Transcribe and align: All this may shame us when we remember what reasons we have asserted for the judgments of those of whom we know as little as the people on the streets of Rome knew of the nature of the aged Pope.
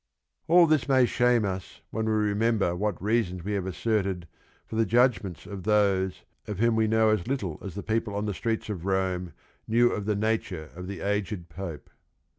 All 0.47 0.65
this 0.65 0.87
may 0.89 1.05
shame 1.05 1.45
us 1.45 1.81
when 1.91 2.07
we 2.07 2.11
remember 2.11 2.75
what 2.75 2.99
reasons 2.99 3.43
we 3.43 3.51
have 3.51 3.67
asserted 3.67 4.27
for 4.65 4.75
the 4.75 4.83
judgments 4.83 5.45
of 5.45 5.61
those 5.61 6.23
of 6.47 6.57
whom 6.57 6.75
we 6.75 6.87
know 6.87 7.09
as 7.09 7.27
little 7.27 7.59
as 7.63 7.75
the 7.75 7.83
people 7.83 8.15
on 8.15 8.25
the 8.25 8.33
streets 8.33 8.67
of 8.67 8.85
Rome 8.85 9.31
knew 9.67 9.91
of 9.91 10.05
the 10.07 10.15
nature 10.15 10.71
of 10.75 10.87
the 10.87 11.01
aged 11.01 11.49
Pope. 11.49 11.91